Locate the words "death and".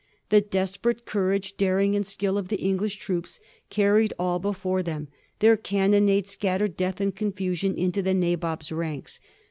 6.75-7.15